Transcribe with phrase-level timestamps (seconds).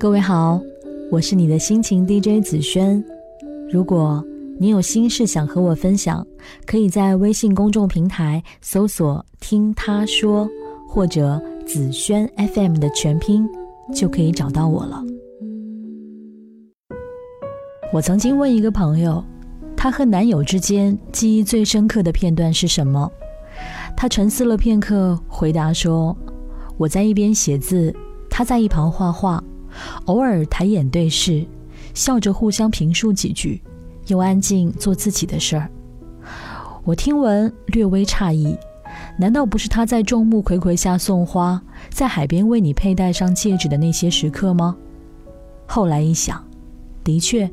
[0.00, 0.58] 各位好，
[1.10, 3.04] 我是你的心情 DJ 紫萱。
[3.70, 4.24] 如果
[4.58, 6.26] 你有心事想和我分享，
[6.64, 10.48] 可以在微信公众平台搜索“听他说”
[10.88, 13.46] 或者“紫萱 FM” 的全拼，
[13.94, 15.04] 就可以找到我了。
[17.92, 19.22] 我曾经问一个朋友，
[19.76, 23.12] 她和男友之间记忆最深刻的片段是什么？
[23.94, 26.16] 她沉思了片刻，回答说
[26.78, 27.94] ：“我在一边写字，
[28.30, 29.44] 他在一旁画画，
[30.06, 31.44] 偶尔抬眼对视，
[31.94, 33.60] 笑着互相评述几句。”
[34.06, 35.70] 又安静做自己的事儿。
[36.82, 38.56] 我听闻略微诧异，
[39.16, 44.76] 难道不是他在众目睽睽下送花，在海边为你佩戴上戒指的那些时刻吗？
[45.66, 46.44] 后来一想，
[47.04, 47.48] 的确，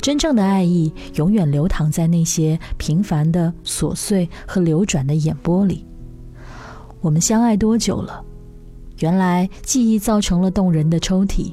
[0.00, 5.84] 真正的爱意永远流淌在那些平凡的琐碎和流转的眼波里。
[7.00, 8.24] 我们相爱多久了？
[8.98, 11.52] 原来记忆造成了动人的抽屉，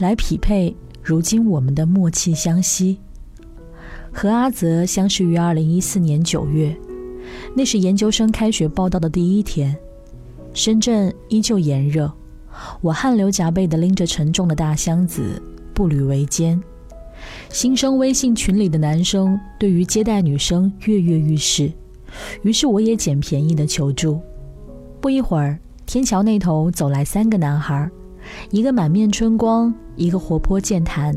[0.00, 2.98] 来匹配如今我们的默契相惜。
[4.10, 6.74] 和阿泽相识于二零一四年九月，
[7.54, 9.76] 那是研究生开学报道的第一天。
[10.54, 12.10] 深圳依旧炎热，
[12.80, 15.40] 我汗流浃背地拎着沉重的大箱子，
[15.74, 16.60] 步履维艰。
[17.50, 21.70] 新生微信群里的男生对于接待女生跃跃欲试，
[22.42, 24.18] 于是我也捡便宜的求助。
[24.98, 27.88] 不一会儿，天桥那头走来三个男孩，
[28.50, 31.16] 一个满面春光，一个活泼健谈，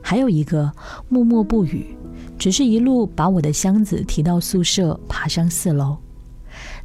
[0.00, 0.70] 还有一个
[1.08, 1.96] 默默不语。
[2.38, 5.96] 只是一路把我的箱子提到宿舍，爬上四楼。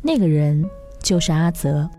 [0.02, 0.66] 那个人
[1.03, 1.89] 就是阿泽。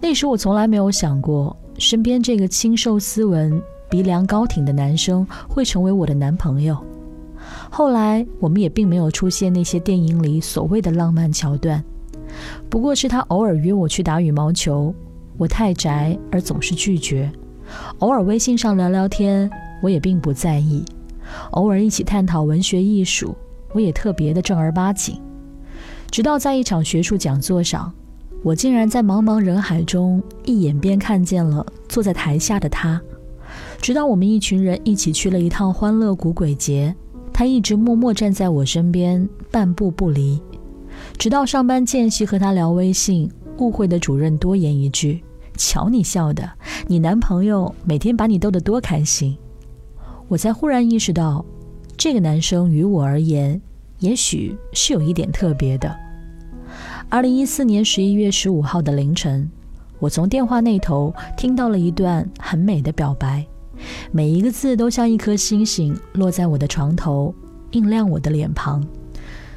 [0.00, 6.76] 那时我从来没有想过，身边这个清瘦斯文、鼻梁高挺的男生会成为我的男朋友。
[7.70, 11.82] 后来我们也并没有出现那些电影里所谓的浪漫桥段，
[12.68, 14.92] 不过是他偶尔约我去打羽毛球，
[15.38, 17.30] 我太宅而总是拒绝；
[18.00, 19.48] 偶尔微信上聊聊天，
[19.80, 20.84] 我也并不在意。
[21.52, 23.36] 偶尔一起探讨文学艺术，
[23.72, 25.18] 我也特别的正儿八经。
[26.10, 27.92] 直到在一场学术讲座上，
[28.42, 33.00] 我竟然在茫茫人海中一眼便看见了坐在台下的他。
[33.80, 36.94] 直到我们一群人一起去了一趟欢乐谷鬼节，
[37.32, 40.40] 他一直默默站在我身边，半步不离。
[41.16, 45.22] 直到上班间隙和他聊微信，误会的主任多言一句
[45.58, 46.50] ：“瞧你笑的，
[46.86, 49.36] 你男朋友每天把你逗得多开心。”
[50.28, 51.44] 我才忽然意识到，
[51.96, 53.60] 这个男生于我而言，
[53.98, 55.94] 也许是有一点特别的。
[57.08, 59.50] 二零一四年十一月十五号的凌晨，
[59.98, 63.46] 我从电话那头听到了一段很美的表白，
[64.12, 67.34] 每一个字都像一颗星星落在我的床头，
[67.70, 68.86] 映亮我的脸庞。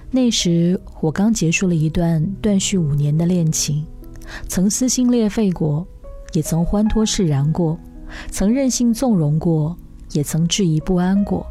[0.09, 3.85] 那时我刚结束了一段断续五年的恋情，
[4.47, 5.87] 曾撕心裂肺过，
[6.33, 7.79] 也曾欢脱释然过，
[8.29, 9.77] 曾任性纵容过。
[10.13, 11.47] 也曾质疑不安过，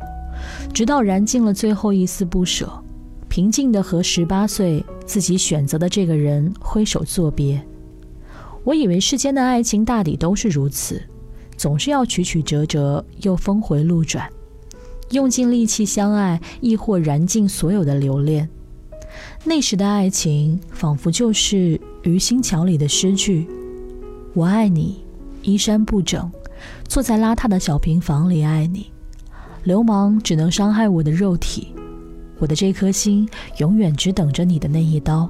[0.74, 2.70] 直到燃尽了最后一丝不舍，
[3.26, 7.58] 平静地和十八岁自己选择的这个人挥手作别。
[8.62, 11.02] 我以为世间的爱情大抵都是如此，
[11.56, 14.30] 总是要曲曲折折，又峰回路转，
[15.12, 18.46] 用尽力气相爱，亦或燃尽所有的留恋。
[19.42, 23.46] 那时的爱情，仿佛就是于心桥里的诗句
[24.34, 25.04] ：“我爱你，
[25.42, 26.30] 衣衫不整。”
[26.86, 28.90] 坐在邋遢的小平房里爱你，
[29.64, 31.68] 流氓只能伤害我的肉体，
[32.38, 33.26] 我的这颗心
[33.58, 35.26] 永远只等着你的那一刀。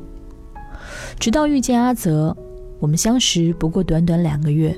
[1.20, 2.36] 直到遇见阿泽，
[2.80, 4.76] 我们相识不过短短两个月，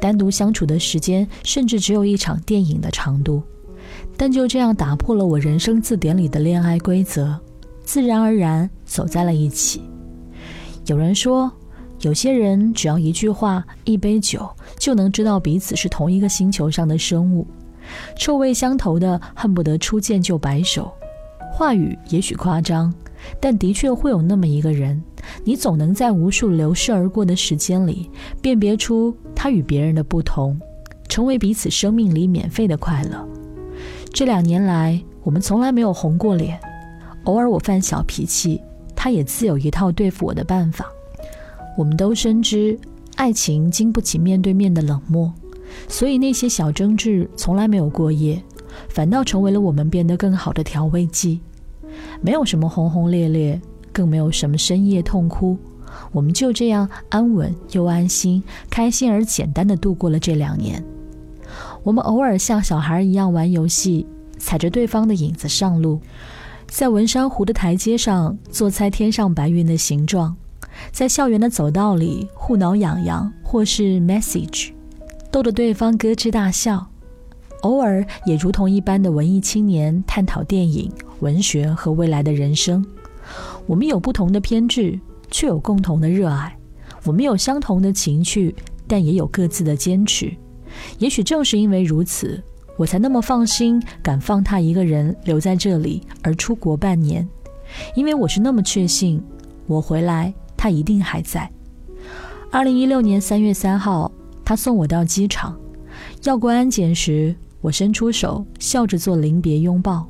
[0.00, 3.42] 单独相处的时间甚至只有一场电影的长度，
[4.16, 7.38] 但就这样打破了我人生字典里的恋爱规则，
[7.82, 9.82] 自然而然走在了一起。
[10.90, 11.50] 有人说。
[12.00, 17.46] 有些人只要一句话、一杯酒，就能知道彼此是同一个星球上的生物，
[18.16, 20.90] 臭味相投的，恨不得初见就白首。
[21.52, 22.90] 话语也许夸张，
[23.38, 25.00] 但的确会有那么一个人，
[25.44, 30.58] 你总能在无数流逝而过的时间里，辨别出他与别人的不同，
[31.06, 33.28] 成为彼此生命里免费的快乐。
[34.10, 36.58] 这两年来，我们从来没有红过脸，
[37.24, 38.58] 偶尔我犯小脾气，
[39.02, 40.84] 他也自有一套对付我的办法。
[41.74, 42.78] 我们都深知，
[43.16, 45.32] 爱情经不起面对面的冷漠，
[45.88, 48.42] 所以那些小争执从来没有过夜，
[48.90, 51.40] 反倒成为了我们变得更好的调味剂。
[52.20, 53.58] 没有什么轰轰烈烈，
[53.90, 55.56] 更没有什么深夜痛哭，
[56.12, 60.84] 我们就这样安稳又安心、开心而简单的度过了这两年。
[61.82, 64.06] 我们偶尔像小孩一样玩游戏，
[64.36, 65.98] 踩着对方的影子上路，
[66.70, 70.34] 在文山湖的台阶上做猜天上白云的形状。
[70.92, 74.70] 在校园的走道里互挠痒痒，或是 message，
[75.32, 76.86] 逗得对方咯吱大笑，
[77.62, 82.86] 偶尔也如同一般的文艺青年探讨电影、文学和未来的人生。
[83.66, 86.52] 我们有不同的偏执，却有共同的热爱；
[87.04, 88.54] 我们有相同的情趣，
[88.86, 90.32] 但也有各自的坚持。
[91.00, 92.40] 也许正是因为如此，
[92.80, 97.28] 我才那么放心，敢放他一个人留在这里，而出国半年。
[97.94, 99.22] 因为我是那么确信，
[99.66, 101.46] 我回来，他一定还在。
[102.50, 104.10] 二零一六年三月三号，
[104.42, 105.54] 他送我到机场，
[106.22, 110.08] 要过安检时，我伸出手，笑着做临别拥抱。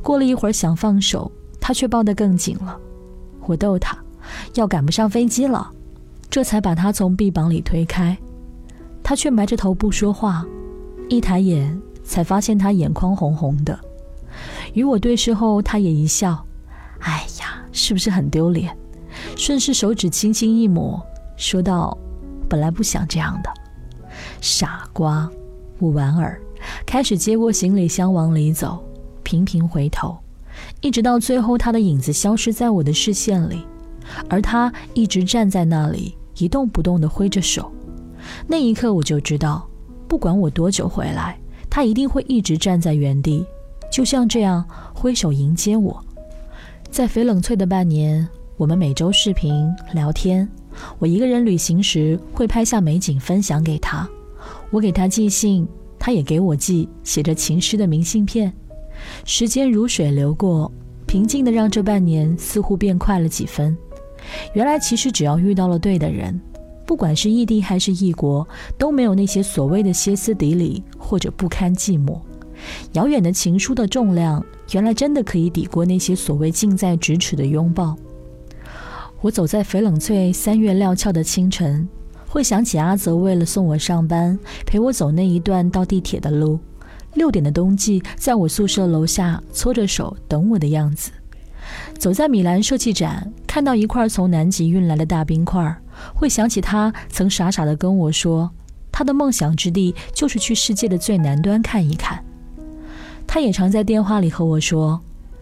[0.00, 1.28] 过了一会儿，想放手，
[1.60, 2.78] 他却抱得更紧了。
[3.44, 3.98] 我逗他，
[4.54, 5.68] 要赶不上飞机了，
[6.30, 8.16] 这才把他从臂膀里推开。
[9.02, 10.46] 他却埋着头不说话，
[11.08, 13.78] 一抬眼才发现他眼眶红红的。
[14.74, 16.44] 与我对视后，他也一笑
[17.00, 18.76] ：“哎呀，是不是很丢脸？”
[19.36, 21.00] 顺势手指轻轻一抹，
[21.36, 21.96] 说道
[22.48, 23.50] ：“本来不想这样的，
[24.40, 25.28] 傻瓜。”
[25.80, 26.40] 我莞尔，
[26.86, 28.82] 开始接过行李箱往里走，
[29.22, 30.16] 频频回头。
[30.80, 33.66] 一直到最后，他的影子消失在我的视线里，
[34.28, 37.72] 而他一直站在那里，一动不动地挥着手。
[38.46, 39.68] 那一刻，我就知道，
[40.06, 41.36] 不管我多久回来，
[41.74, 43.44] 他一定会一直站在原地，
[43.90, 46.00] 就像这样挥手迎接我。
[46.88, 48.24] 在翡冷翠的半年，
[48.56, 50.48] 我们每周视频聊天。
[51.00, 54.06] 我一个人旅行时，会拍下美景分享给他；
[54.70, 55.66] 我给他寄信，
[55.98, 58.52] 他也给我寄写着情诗的明信片。
[59.24, 60.70] 时间如水流过，
[61.08, 63.76] 平静的让这半年似乎变快了几分。
[64.52, 66.40] 原来，其实只要遇到了对的人，
[66.86, 68.46] 不管是异地还是异国，
[68.76, 72.18] 都没有那些所谓的歇斯底里或者不堪寂寞。
[72.92, 77.96] 遥远的情书的重量，原来真的可以抵过那些所谓近在咫尺的拥抱。
[79.20, 81.88] 我走在翡冷翠三月料峭的清晨，
[82.28, 86.58] 会想起阿泽为了送我上班，陪我走那一段到地铁的路。
[87.14, 91.10] 六点的冬季，在我宿舍楼下搓着手等我的样子。
[91.98, 95.74] 走在米兰设计展，看到一块从南极运来的大冰块，
[96.14, 98.50] 会想起他曾傻傻的跟我说，
[98.90, 102.22] 他的梦想之地就是去世界的最南端看一看。
[103.26, 105.00] 他也常在电话里和我说，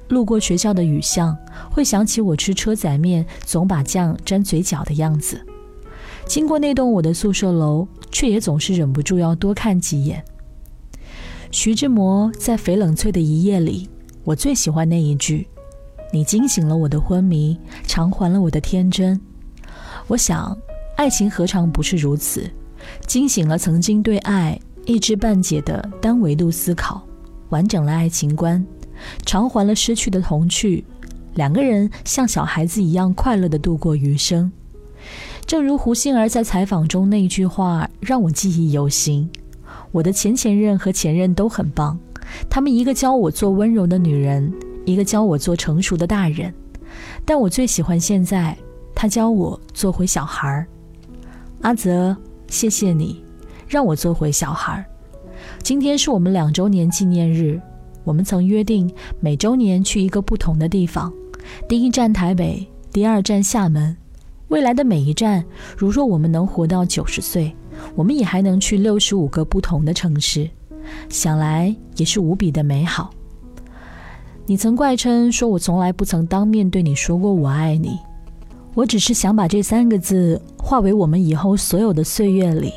[0.08, 1.36] 路过学校的雨巷，
[1.70, 5.40] 会想起我吃车仔面总把酱沾嘴角的样子。
[6.26, 10.24] 经过那栋我的宿舍楼，却也总是忍不住要多看几眼。
[11.50, 13.88] 徐志摩在《翡冷翠的一夜》里，
[14.24, 15.48] 我最喜欢那一句
[16.12, 19.20] ：“你惊醒了我的昏迷，偿还了我的天真。”
[20.06, 20.56] 我想，
[20.96, 22.50] 爱情何尝不是如此？
[23.06, 27.06] 惊醒了曾经对爱一知半解的单维度思考，
[27.50, 28.64] 完整了爱情观，
[29.24, 30.84] 偿还了失去的童趣。
[31.34, 34.50] 两个人像小孩子一样快乐地度过余生。
[35.46, 39.30] 正如胡杏儿在采访中那句话，让我记忆犹新。
[39.92, 41.98] 我的前前任和前任都很棒，
[42.50, 44.52] 他们一个教我做温柔的女人，
[44.84, 46.52] 一个教我做成熟的大人，
[47.24, 48.56] 但我最喜欢现在
[49.02, 50.64] 他教我做回小孩儿。
[51.62, 52.16] 阿泽，
[52.46, 53.20] 谢谢你
[53.66, 54.84] 让我做回小孩儿。
[55.60, 57.60] 今天是我们两周年纪念日，
[58.04, 58.88] 我们曾约定
[59.18, 61.12] 每周年去一个不同的地方，
[61.68, 63.96] 第一站台北，第二站厦门，
[64.46, 65.44] 未来的每一站，
[65.76, 67.52] 如若我们能活到九十岁。
[67.96, 70.48] 我们也还能去六十五个不同的城市，
[71.08, 73.10] 想来也是无比的美好。
[74.46, 77.98] 你曾怪称说我从来不曾当面对你说过我爱你，
[78.74, 82.72] 我只是想把这三个字化为我们以后所有的岁月里。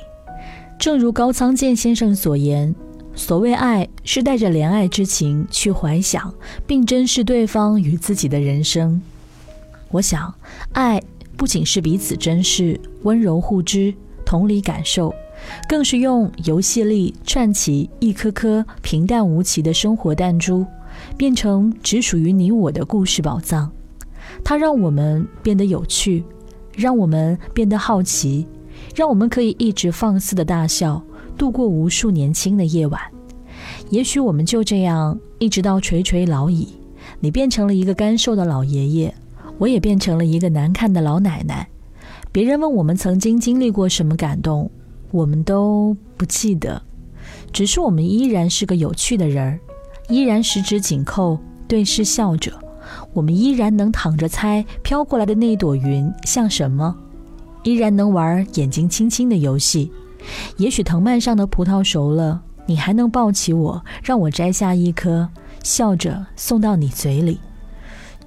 [0.77, 2.75] 正如高仓健先生所言，
[3.15, 6.33] 所谓爱是带着怜爱之情去怀想
[6.67, 9.01] 并珍视对方与自己的人生。
[9.89, 10.33] 我想，
[10.73, 11.01] 爱
[11.37, 13.93] 不仅是彼此珍视、温柔互知。
[14.25, 15.13] 同理感受，
[15.69, 20.65] 更是用游戏力串起一颗颗平淡无奇的生活弹珠，
[21.15, 23.71] 变成只属于你我的故事宝藏。
[24.45, 26.23] 它让我们变得有趣，
[26.75, 28.45] 让我们变得好奇，
[28.95, 31.01] 让我们可以一直放肆的大笑，
[31.35, 33.01] 度过无数年轻的夜晚。
[33.89, 36.67] 也许我们就这样一直到垂垂老矣，
[37.19, 39.11] 你变成了一个干瘦的老爷爷，
[39.57, 41.67] 我也变成了一个难看的老奶奶。
[42.31, 44.69] 别人问我们曾经经历过什么感动，
[45.09, 46.79] 我们都不记得，
[47.51, 49.59] 只是我们依然是个有趣的人儿，
[50.07, 52.51] 依然十指紧扣对视笑着，
[53.15, 56.93] 我们依然能躺着猜飘过来的那朵云像什么，
[57.63, 59.89] 依然能玩眼睛轻轻的游戏。
[60.57, 65.29] 也许藤蔓上的葡萄熟了，你还能抱起我，让我摘下一颗，
[65.63, 67.39] 笑着送到你嘴里，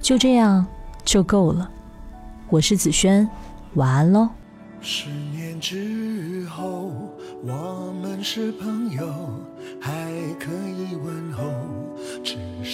[0.00, 0.64] 就这样
[1.04, 1.70] 就够了。
[2.48, 3.28] 我是子轩。
[3.74, 4.30] 晚安喽。
[4.80, 6.90] 十年之后，
[7.44, 9.06] 我们是朋友，
[9.78, 9.92] 还
[10.40, 11.42] 可以问候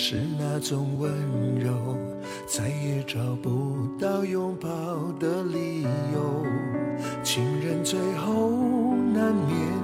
[0.06, 1.10] 是那种温
[1.58, 1.72] 柔，
[2.46, 4.68] 再也找不到拥抱
[5.18, 5.80] 的理
[6.12, 6.44] 由。
[7.22, 8.50] 情人最后
[9.14, 9.83] 难免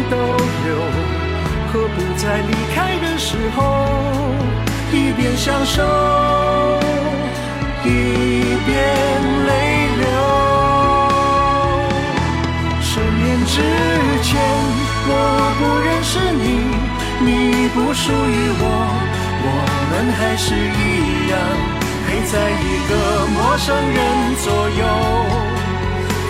[0.00, 0.16] 能逗
[0.64, 0.76] 留，
[1.72, 3.60] 何不在离开的时候，
[4.92, 5.82] 一边享受，
[7.84, 7.88] 一
[8.64, 8.76] 边
[9.46, 9.50] 泪
[9.98, 10.08] 流？
[12.80, 13.60] 十年之
[14.22, 14.40] 前，
[15.06, 15.12] 我
[15.58, 16.44] 不认识你，
[17.20, 18.62] 你不属于我，
[19.42, 19.46] 我
[19.90, 21.32] 们还是一样，
[22.06, 22.92] 陪在一个
[23.26, 23.98] 陌生人
[24.36, 24.82] 左右。